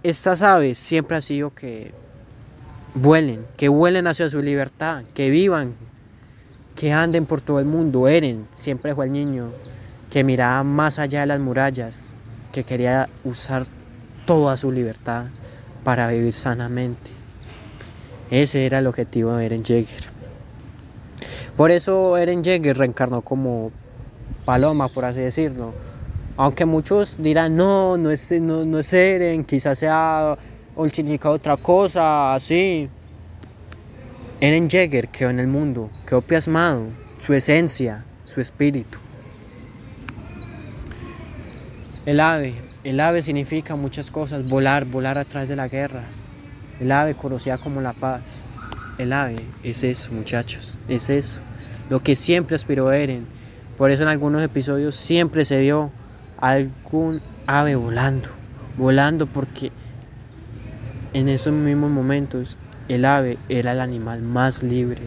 estas 0.04 0.42
aves 0.44 0.78
siempre 0.78 1.18
ha 1.18 1.22
sido 1.22 1.54
que 1.54 1.92
vuelen, 2.94 3.46
que 3.58 3.70
vuelen 3.70 4.06
hacia 4.06 4.30
su 4.30 4.40
libertad, 4.42 5.04
que 5.16 5.30
vivan, 5.30 5.74
que 6.76 6.92
anden 6.92 7.26
por 7.26 7.42
todo 7.42 7.60
el 7.60 7.66
mundo. 7.66 8.08
Eren 8.08 8.48
siempre 8.54 8.94
fue 8.94 9.06
el 9.06 9.14
niño 9.14 9.52
que 10.12 10.24
miraba 10.24 10.64
más 10.64 11.00
allá 11.00 11.22
de 11.22 11.26
las 11.28 11.40
murallas, 11.40 12.16
que 12.54 12.64
quería 12.64 13.10
usar 13.26 13.66
toda 14.26 14.56
su 14.56 14.72
libertad 14.72 15.26
para 15.84 16.08
vivir 16.08 16.34
sanamente. 16.34 17.12
Ese 18.30 18.66
era 18.66 18.80
el 18.80 18.88
objetivo 18.88 19.34
de 19.34 19.48
Eren 19.48 19.64
Jaeger. 19.64 20.06
Por 21.58 21.72
eso 21.72 22.16
Eren 22.16 22.44
Jaeger 22.44 22.78
reencarnó 22.78 23.22
como 23.22 23.72
paloma, 24.46 24.88
por 24.88 25.04
así 25.04 25.20
decirlo. 25.20 25.74
Aunque 26.38 26.66
muchos 26.66 27.18
dirán, 27.20 27.56
no, 27.56 27.98
no 27.98 28.12
es, 28.12 28.32
no, 28.32 28.64
no 28.64 28.80
es 28.80 28.94
Eren, 28.94 29.44
quizás 29.44 29.80
sea 29.80 30.38
un 30.76 30.92
significado 30.92 31.36
otra 31.36 31.58
cosa, 31.58 32.36
así. 32.36 32.88
Eren 34.40 34.70
Jaeger 34.70 35.10
quedó 35.10 35.32
en 35.32 35.40
el 35.40 35.48
mundo, 35.48 35.90
quedó 36.08 36.22
plasmado, 36.22 36.86
su 37.20 37.34
esencia, 37.34 38.06
su 38.26 38.42
espíritu. 38.42 39.03
El 42.06 42.20
ave, 42.20 42.56
el 42.84 43.00
ave 43.00 43.24
significa 43.24 43.78
muchas 43.78 44.12
cosas, 44.12 44.50
volar, 44.50 44.84
volar 44.84 45.18
a 45.18 45.24
través 45.24 45.48
de 45.48 45.56
la 45.56 45.70
guerra, 45.70 46.04
el 46.82 46.92
ave 46.92 47.16
conocida 47.16 47.58
como 47.58 47.80
la 47.80 47.94
paz. 47.94 48.44
El 48.98 49.14
ave 49.14 49.38
es 49.64 49.86
eso, 49.86 50.12
muchachos, 50.12 50.78
es 50.90 51.10
eso. 51.10 51.40
Lo 51.90 52.02
que 52.02 52.18
siempre 52.18 52.58
aspiró 52.58 52.92
Eren. 52.92 53.26
Por 53.78 53.90
eso 53.90 54.04
en 54.04 54.10
algunos 54.10 54.44
episodios 54.44 54.96
siempre 54.96 55.46
se 55.46 55.60
vio 55.60 55.92
algún 56.40 57.22
ave 57.48 57.76
volando. 57.76 58.28
Volando 58.78 59.26
porque 59.26 59.72
en 61.14 61.30
esos 61.30 61.54
mismos 61.54 61.90
momentos 61.90 62.58
el 62.90 63.06
ave 63.06 63.38
era 63.48 63.72
el 63.72 63.80
animal 63.80 64.22
más 64.22 64.62
libre 64.62 65.02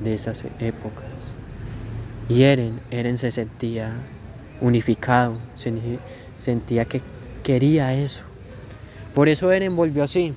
de 0.00 0.14
esas 0.14 0.44
épocas. 0.60 1.04
Y 2.28 2.44
Eren, 2.44 2.80
Eren 2.92 3.18
se 3.18 3.32
sentía 3.32 3.96
unificado, 4.60 5.38
sentía 6.36 6.84
que 6.84 7.02
quería 7.42 7.94
eso. 7.94 8.22
Por 9.14 9.28
eso 9.28 9.50
Eren 9.52 9.76
volvió 9.76 10.02
así. 10.02 10.34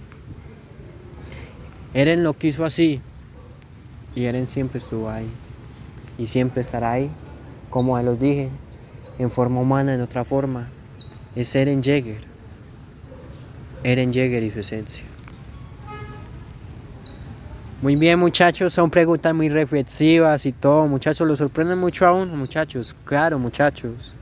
Eren 1.94 2.24
lo 2.24 2.34
quiso 2.34 2.66
así. 2.66 3.02
Y 4.16 4.26
Eren 4.26 4.48
siempre 4.48 4.80
estuvo 4.80 5.10
ahí. 5.10 5.30
Y 6.18 6.28
siempre 6.28 6.62
estará 6.62 6.94
ahí. 6.94 7.10
Como 7.70 7.98
ya 7.98 8.04
los 8.04 8.20
dije, 8.20 8.50
en 9.18 9.30
forma 9.30 9.62
humana, 9.62 9.94
en 9.94 10.02
otra 10.02 10.24
forma. 10.24 10.70
Es 11.36 11.56
Eren 11.56 11.84
Jaeger. 11.84 12.22
Eren 13.84 14.14
Jaeger 14.14 14.44
y 14.44 14.52
su 14.52 14.60
esencia. 14.60 15.06
Muy 17.82 17.96
bien 17.96 18.20
muchachos, 18.20 18.74
son 18.74 18.90
preguntas 18.90 19.34
muy 19.34 19.48
reflexivas 19.48 20.46
y 20.46 20.52
todo, 20.52 20.86
muchachos, 20.86 21.26
lo 21.26 21.38
sorprenden 21.38 21.78
mucho 21.78 22.06
a 22.06 22.12
uno, 22.12 22.36
muchachos, 22.36 22.94
claro 23.06 23.40
muchachos. 23.40 24.14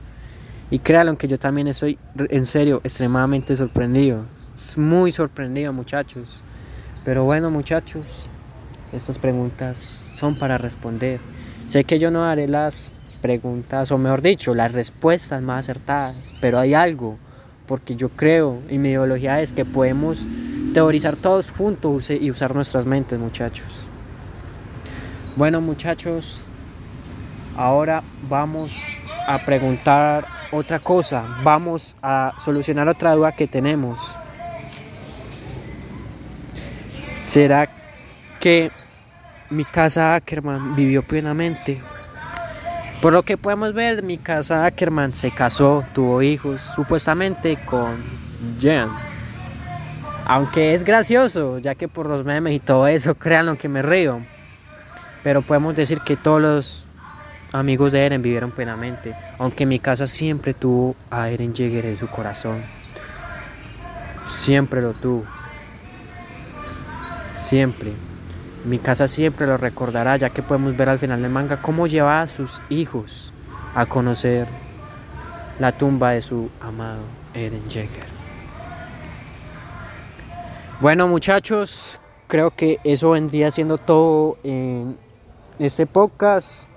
Y 0.70 0.80
créanlo 0.80 1.16
que 1.16 1.28
yo 1.28 1.38
también 1.38 1.68
estoy 1.68 1.98
en 2.28 2.44
serio 2.44 2.82
extremadamente 2.84 3.56
sorprendido, 3.56 4.24
muy 4.76 5.12
sorprendido 5.12 5.72
muchachos. 5.72 6.42
Pero 7.04 7.24
bueno 7.24 7.50
muchachos, 7.50 8.26
estas 8.92 9.18
preguntas 9.18 10.00
son 10.12 10.38
para 10.38 10.58
responder. 10.58 11.20
Sé 11.68 11.84
que 11.84 11.98
yo 11.98 12.10
no 12.10 12.24
haré 12.24 12.48
las 12.48 12.92
preguntas, 13.22 13.90
o 13.90 13.98
mejor 13.98 14.20
dicho, 14.20 14.54
las 14.54 14.72
respuestas 14.72 15.40
más 15.42 15.60
acertadas, 15.60 16.16
pero 16.40 16.58
hay 16.58 16.74
algo, 16.74 17.18
porque 17.66 17.96
yo 17.96 18.10
creo 18.10 18.60
y 18.68 18.76
mi 18.76 18.90
ideología 18.90 19.40
es 19.40 19.54
que 19.54 19.64
podemos 19.64 20.26
teorizar 20.74 21.16
todos 21.16 21.50
juntos 21.50 22.10
y 22.10 22.30
usar 22.30 22.54
nuestras 22.54 22.84
mentes 22.84 23.18
muchachos. 23.18 23.86
Bueno 25.34 25.60
muchachos, 25.62 26.42
ahora 27.56 28.02
vamos 28.28 28.72
a 29.28 29.44
preguntar 29.44 30.26
otra 30.50 30.78
cosa, 30.78 31.22
vamos 31.42 31.94
a 32.02 32.32
solucionar 32.38 32.88
otra 32.88 33.12
duda 33.12 33.32
que 33.32 33.46
tenemos. 33.46 34.16
¿Será 37.20 37.68
que 38.40 38.70
mi 39.50 39.66
casa 39.66 40.14
Ackerman 40.14 40.74
vivió 40.74 41.06
plenamente? 41.06 41.78
Por 43.02 43.12
lo 43.12 43.22
que 43.22 43.36
podemos 43.36 43.74
ver, 43.74 44.02
mi 44.02 44.16
casa 44.16 44.64
Ackerman 44.64 45.12
se 45.12 45.30
casó, 45.30 45.84
tuvo 45.92 46.22
hijos, 46.22 46.62
supuestamente 46.74 47.58
con 47.66 48.02
Jan. 48.58 48.90
Aunque 50.24 50.72
es 50.72 50.84
gracioso, 50.84 51.58
ya 51.58 51.74
que 51.74 51.86
por 51.86 52.06
los 52.06 52.24
memes 52.24 52.54
y 52.54 52.60
todo 52.60 52.86
eso, 52.86 53.14
créanlo 53.18 53.58
que 53.58 53.68
me 53.68 53.82
río. 53.82 54.22
Pero 55.22 55.42
podemos 55.42 55.76
decir 55.76 56.00
que 56.00 56.16
todos 56.16 56.40
los 56.40 56.87
amigos 57.52 57.92
de 57.92 58.04
Eren 58.04 58.22
vivieron 58.22 58.50
plenamente. 58.50 59.14
Aunque 59.38 59.66
mi 59.66 59.78
casa 59.78 60.06
siempre 60.06 60.54
tuvo 60.54 60.94
a 61.10 61.30
Eren 61.30 61.54
Jaeger 61.54 61.86
en 61.86 61.96
su 61.96 62.08
corazón. 62.08 62.62
Siempre 64.26 64.82
lo 64.82 64.92
tuvo. 64.92 65.24
Siempre. 67.32 67.92
Mi 68.64 68.78
casa 68.78 69.08
siempre 69.08 69.46
lo 69.46 69.56
recordará, 69.56 70.16
ya 70.16 70.30
que 70.30 70.42
podemos 70.42 70.76
ver 70.76 70.88
al 70.88 70.98
final 70.98 71.22
del 71.22 71.30
manga 71.30 71.62
cómo 71.62 71.86
lleva 71.86 72.20
a 72.20 72.26
sus 72.26 72.60
hijos 72.68 73.32
a 73.74 73.86
conocer 73.86 74.46
la 75.58 75.72
tumba 75.72 76.10
de 76.10 76.20
su 76.20 76.50
amado 76.60 77.02
Eren 77.34 77.62
Jaeger. 77.68 78.06
Bueno 80.80 81.08
muchachos, 81.08 81.98
creo 82.26 82.50
que 82.50 82.78
eso 82.84 83.10
vendría 83.10 83.50
siendo 83.50 83.78
todo 83.78 84.38
en 84.44 84.96
este 85.58 85.86
podcast. 85.86 86.68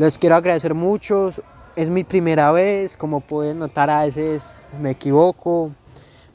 Les 0.00 0.16
quiero 0.16 0.36
agradecer 0.36 0.72
mucho. 0.72 1.28
Es 1.76 1.90
mi 1.90 2.04
primera 2.04 2.50
vez, 2.52 2.96
como 2.96 3.20
pueden 3.20 3.58
notar 3.58 3.90
a 3.90 4.06
veces 4.06 4.66
me 4.80 4.92
equivoco, 4.92 5.72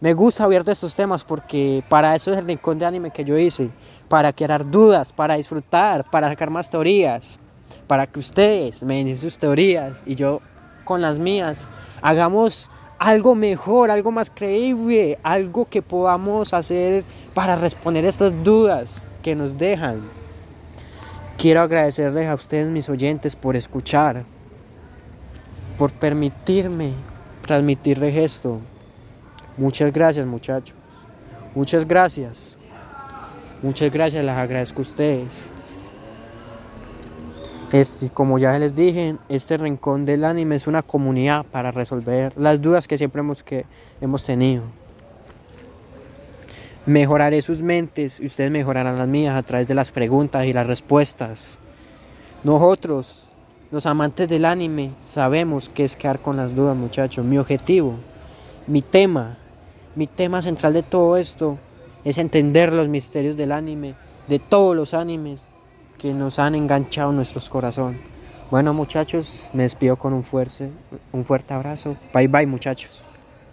me 0.02 0.14
gusta 0.14 0.44
hablar 0.44 0.70
estos 0.70 0.94
temas 0.94 1.24
porque 1.24 1.84
para 1.90 2.14
eso 2.14 2.32
es 2.32 2.38
el 2.38 2.46
rincón 2.46 2.78
de 2.78 2.86
anime 2.86 3.10
que 3.10 3.24
yo 3.24 3.36
hice, 3.40 3.72
para 4.08 4.32
crear 4.34 4.70
dudas, 4.70 5.12
para 5.12 5.34
disfrutar, 5.34 6.08
para 6.12 6.30
sacar 6.30 6.52
más 6.52 6.70
teorías, 6.70 7.40
para 7.88 8.06
que 8.06 8.20
ustedes 8.20 8.84
me 8.84 9.04
den 9.04 9.18
sus 9.18 9.36
teorías 9.36 10.04
y 10.06 10.14
yo 10.14 10.42
con 10.84 11.02
las 11.02 11.18
mías 11.18 11.68
hagamos 12.04 12.70
algo 13.00 13.34
mejor, 13.34 13.90
algo 13.90 14.12
más 14.12 14.30
creíble, 14.30 15.18
algo 15.24 15.66
que 15.66 15.82
podamos 15.82 16.54
hacer 16.54 17.04
para 17.34 17.56
responder 17.56 18.06
estas 18.06 18.32
dudas 18.44 19.08
que 19.24 19.34
nos 19.34 19.58
dejan. 19.58 20.04
Quiero 21.38 21.62
agradecerles 21.62 22.28
a 22.28 22.34
ustedes, 22.34 22.68
mis 22.68 22.90
oyentes, 22.90 23.36
por 23.36 23.56
escuchar, 23.56 24.24
por 25.78 25.92
permitirme 25.92 26.94
transmitirles 27.46 28.16
esto. 28.18 28.60
Muchas 29.58 29.94
gracias 29.94 30.26
muchachos. 30.26 30.76
Muchas 31.54 31.88
gracias. 31.88 32.58
Muchas 33.62 33.92
gracias, 33.92 34.24
les 34.24 34.34
agradezco 34.36 34.80
a 34.80 34.82
ustedes. 34.84 35.52
Este, 37.72 38.10
como 38.10 38.38
ya 38.38 38.58
les 38.58 38.76
dije, 38.76 39.18
este 39.28 39.58
rincón 39.58 40.06
del 40.06 40.24
anime 40.24 40.56
es 40.56 40.68
una 40.68 40.82
comunidad 40.82 41.46
para 41.46 41.72
resolver 41.72 42.34
las 42.38 42.62
dudas 42.62 42.88
que 42.88 42.98
siempre 42.98 43.20
hemos, 43.22 43.44
que 43.44 43.66
hemos 44.00 44.24
tenido. 44.24 44.64
Mejoraré 46.86 47.42
sus 47.42 47.62
mentes 47.62 48.20
y 48.20 48.28
ustedes 48.28 48.52
mejorarán 48.52 48.98
las 48.98 49.08
mías 49.08 49.36
a 49.36 49.44
través 49.44 49.68
de 49.68 49.76
las 49.76 49.92
preguntas 49.92 50.46
y 50.46 50.54
las 50.54 50.68
respuestas. 50.68 51.58
Nosotros, 52.44 53.28
los 53.72 53.86
amantes 53.86 54.30
del 54.30 54.46
anime, 54.46 54.92
sabemos 55.02 55.70
qué 55.70 55.84
es 55.84 55.96
quedar 55.96 56.20
con 56.20 56.38
las 56.38 56.56
dudas, 56.56 56.78
muchachos. 56.78 57.26
Mi 57.26 57.38
objetivo, 57.38 57.96
mi 58.68 58.82
tema 58.82 59.38
mi 59.96 60.08
tema 60.08 60.42
central 60.42 60.74
de 60.74 60.84
todo 60.84 61.16
esto 61.16 61.58
es 62.04 62.18
entender 62.18 62.74
los 62.74 62.90
misterios 62.90 63.38
del 63.38 63.54
anime, 63.54 63.96
de 64.28 64.40
todos 64.40 64.76
los 64.76 64.94
animes 64.94 65.48
que 65.98 66.14
nos 66.14 66.38
han 66.38 66.54
enganchado 66.54 67.12
en 67.12 67.16
nuestros 67.16 67.50
corazones. 67.50 68.02
Bueno 68.52 68.74
muchachos, 68.74 69.50
me 69.54 69.64
despido 69.64 69.96
con 69.96 70.14
un 70.14 70.24
fuerte, 70.24 70.70
un 71.14 71.24
fuerte 71.24 71.54
abrazo. 71.54 71.96
Bye 72.14 72.28
bye 72.28 72.46
muchachos. 72.46 73.20